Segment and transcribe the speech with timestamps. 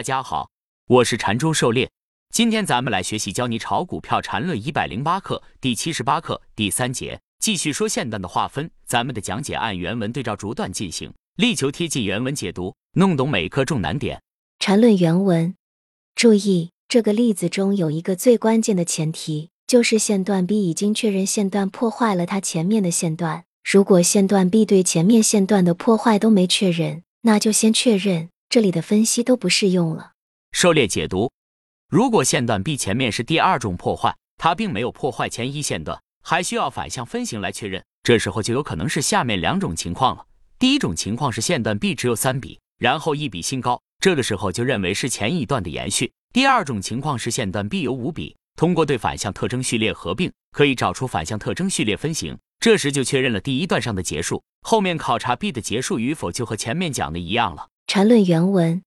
[0.00, 0.48] 大家好，
[0.86, 1.90] 我是禅中狩猎。
[2.30, 8.70] 今天咱们来学习教你炒股票禅论一百零八课第七十八课第三节，继续说线段的划分。
[8.86, 14.22] 咱们的讲解按原文对照逐段进行，力求贴近原文解读，弄懂每课重难点。
[14.58, 15.54] 禅论原文，
[16.14, 23.44] 注意这个例子中有一个最关键的前提，就是线段 B 已经确认线段破坏了它前面的线段。
[23.70, 28.30] 如果线段 B 对前面线段的破坏都没确认，那就先确认。
[28.50, 30.14] 这里的分析都不适用了。
[30.50, 31.30] 狩猎解读：
[31.88, 37.80] 如果线段 B 前面是第二种破坏，它并没有破坏前一线段，还需要反向分型来确认。
[38.02, 40.26] 这时候就有可能是下面两种情况了。
[40.58, 46.12] 第一种情况是线段 B 只有三笔，然后一笔新高，这个时候就认为是前一段的延续。
[46.32, 54.42] 第二种情况是线段 B 有五笔，通过对反向特征序列合并，可以找出反向特征序列分型，这时就确认了第一段上的结束。
[54.62, 57.68] 后面考察 B 的结束与否，就和前面讲的一样了。
[57.92, 58.82] 缠论原文，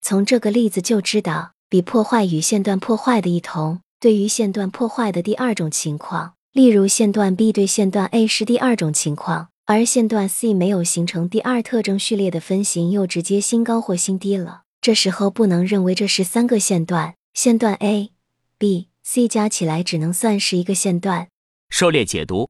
[0.00, 3.82] 从这个例子就知道，比破坏与线段破坏的异同。
[4.00, 14.62] 对于线段破坏的第二种情况，例如线段 B 对线段 A 是第二种情况，而线段 C 没有形成第二特征序列的分型，又直接新高或新低了。
[14.80, 18.12] 这时候不能认为这是三个线段，线段 A、
[18.56, 21.28] B、C 加起来只能算是一个线段。
[21.68, 22.48] 狩猎解读，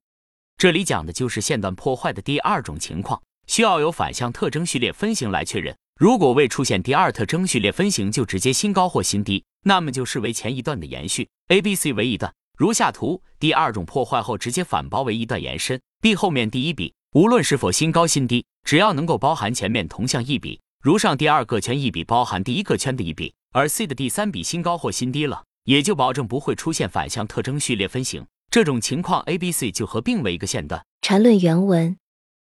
[0.56, 5.76] 这里讲的就是线段破坏的第二种情况，需要有反向特征序列分型来确认。
[5.98, 11.28] 如果未出现第二特征序列分型就直接新高或新低，那么就视为前一段的延续。
[11.48, 15.80] A、B、C 为一段，如下图，第二种破坏后直接反包为一段延伸。
[16.00, 28.24] B 后面第一笔，无论是否新高新低，只要能够包含前面同向一笔，如上第二个圈一笔包含第一个圈的一笔，而 C 的第三笔新高或新低了，也就保证不会出现反向特征序列分型。
[28.52, 30.80] 这种情况 A、B、C 就合并为一个线段。
[31.02, 31.96] 缠论原文。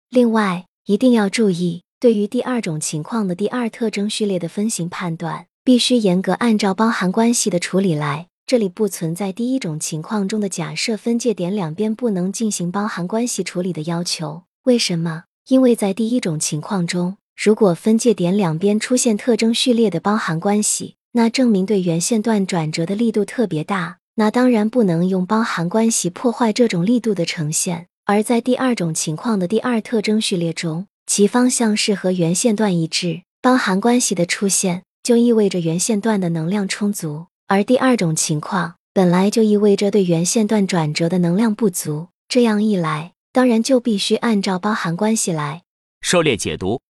[0.09, 1.83] 另外一定要注意。
[2.01, 8.29] 对于第二种情况的第二特征序列的分型判断，必须严格按照包含关系的处理来。
[8.47, 14.44] 这里不存在第一种情况中的假设分界点两边不能进行包含关系处理的要求。
[14.65, 15.25] 为什么？
[15.49, 27.89] 因为在第一种情况中，如果分界点两边出现特征序列的包含关系，那证明对原线段转折的力度特别大，那当然不能用包含关系破坏这种力度的呈现。
[28.06, 42.10] 而在第二种情况的第二特征序列中，其方向是和原线段一致，包含关系的出现就意味着原线段的能量充足，而第二种情况本来就意味着对原线段转折的能量不足。
[42.28, 45.65] 这样一来，当然就必须按照包含关系来。
[46.00, 46.81] 狩猎解读，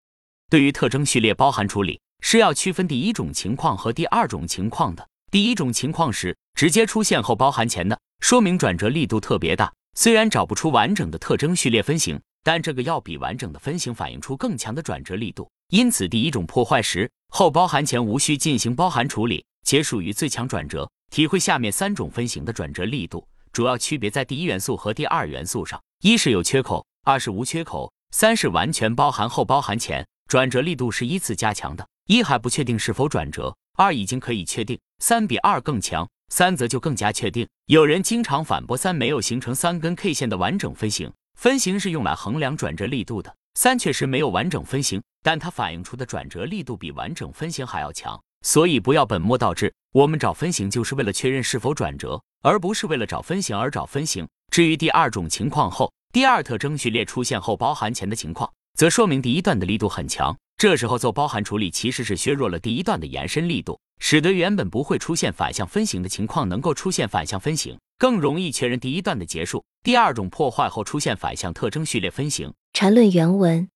[0.50, 5.08] 对于特征序列包含处理是要区分第一种情况和第二种情况的。
[5.30, 12.20] 第一种情况是直接出现后包含前的，说明转折力度特别大，虽然找不出完整的特征序列分型。
[12.42, 20.90] 但这个要比完整的分型反映出更强的转折力度，因此第一种破坏时后包含前无需进行包含处理，且属于最强转折。
[21.10, 31.86] 体会下面三种分型的转折力度，主要区别在第一元素和第二元素上：一是有缺口，二是无缺口，三是完全包含后包含前，转折力度是依次加强的。
[32.06, 37.46] 一还不确定是否转折，二已经可以确定，三比二更强，三则就更加确定。
[37.66, 41.12] 有人经常反驳三没有形成三根 K 线的完整分型。
[41.40, 49.72] 分型是用来衡量转折力度的，三确实没有完整分型，但它反映出的转折力度比完整分型还要强，所以不要本末倒置。
[49.94, 54.28] 我们找分型就是为了确认是否转折，而不是为了找分型而找分型。
[54.50, 67.78] 至于第二种情况后，第二特征序列出现后包含前的情况，则说明第一段的力度很强，这时候做包含处理其实是削弱了第一段的延伸力度，使得原本不会出现反向分型的情况能够出现反向分型。
[67.96, 69.64] 更容易确认第一段的结束。
[69.82, 72.52] 第二种破坏后出现反向特征序列分型。
[72.74, 73.68] 缠论原文，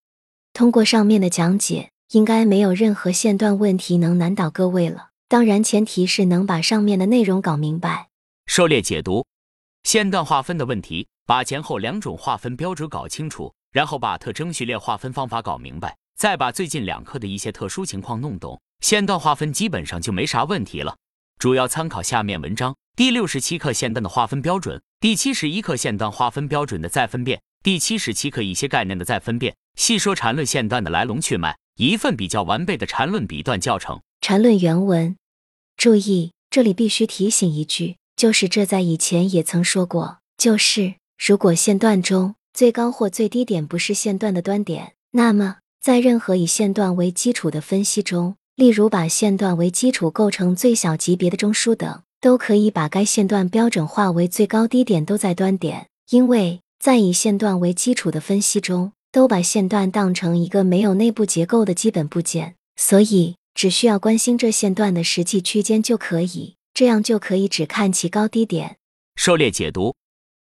[0.53, 5.09] 通过上面的讲解，应该没有任何线段问题能难倒各位了。
[5.27, 8.09] 当然，前提是能把上面的内容搞明白。
[8.45, 9.25] 狩猎解读，
[9.83, 20.95] 线段划分的问题，把前后两种划分标准搞清楚，然后把特征序列划分方法搞明白，再把最近两课的一些特殊情况弄懂，线段划分基本上就没啥问题了。
[21.39, 22.75] 主要参考下面文章。
[22.95, 33.99] 第六十七课线段的划分标准，第七十一课线段划分标准的再分辨，第七十七课一些概念的再分辨，细说缠论线段的来龙去脉，一份比较完备的缠论笔段教程。
[34.21, 35.17] 缠论原文，
[35.75, 52.01] 注意，这里必须提醒一句，就是这在以前也曾说过，就是如果线段中最高或最低点不是线段的端点，那么在任何以线段为基础的分析中，例如把线段为基础构成最小级别的中枢等。
[52.25, 68.77] 都可以把该线段标准化为最高低点都在端点，因为在以线段为基础的分析中，都把线段当成一个没有内部结构的基本部件，所以只需要关心这线段的实际区间就可以，这样就可以只看其高低点。
[69.17, 69.93] 狩猎解读，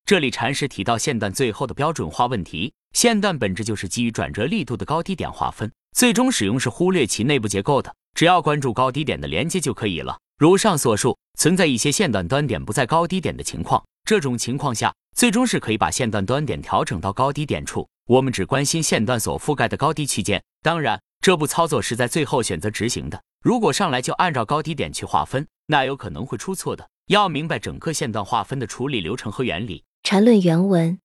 [0.03, 2.73] 这里禅师提到线段最后的标准化问题。
[2.93, 10.17] 线段本质就是基于转折力度的高低点划分，最终使用是忽略其内部结构的，只要关注高低点的连接就可以了。
[10.37, 17.87] 如上所述，存在一些线段端点不在高低点的情况，这种情况下，最终是可以把线段端点调整到高低点处。
[18.05, 20.43] 我们只关心线段所覆盖的高低区间。
[20.61, 23.19] 当然，这步操作是在最后选择执行的。
[23.43, 26.87] 如果上来就按照高低点去划分，那有可能会出错的。
[27.07, 29.85] 要明白整个线段划分的处理流程和原理。
[30.03, 30.99] 缠论原文：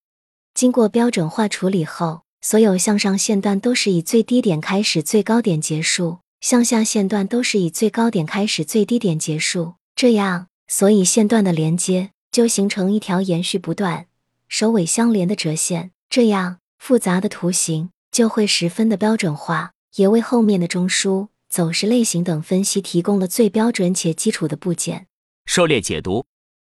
[0.53, 9.77] 经过标准化处理后，所有向上线段都是以最低点开始，最高点结束；向下线段都是以最高点开始，最低点结束。
[9.97, 14.07] 这样，所以线段的连接就形成一条延续不断、
[14.49, 15.93] 首尾相连的折线。
[16.11, 16.59] 这样。
[16.83, 25.07] 复杂的图形就会十分的标准化，也为后面的中枢、走势类型等分析提供了最标准且基础的部件。
[25.47, 26.25] 狩猎解读，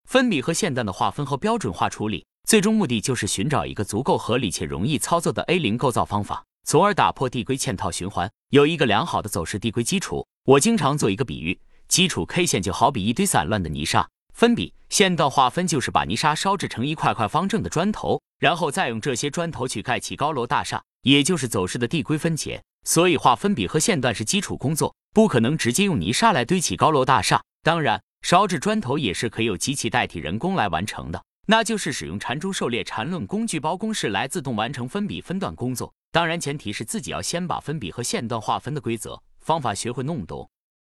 [0.04, 10.26] 分笔和线段的划分和标准化处理，最终目的就是寻找一个足够合理且容易操作的 A 零构造方法，从而打破递归嵌套循环，有一个良好的走势递归基础。
[10.46, 14.08] 我经常做一个比喻，基础 K 线就好比一堆散乱的泥沙。
[14.34, 22.62] 分笔线段划分就是把泥沙烧制成一块块方正的砖头，然后再用这些砖头去盖起高楼大厦，也就是走势的递归分解。
[22.86, 27.42] 所以划分笔和线段是基础工作，不可能直接用泥沙来堆起高楼大厦。
[27.62, 35.94] 当然，烧制砖头也是可以由机器代替人工来完成的，那就是使用缠珠狩猎缠论工具包公式来自动完成分笔分段工作。
[36.14, 40.48] 当然，前提是自己要先把分笔和线段划分的规则方法学会弄懂。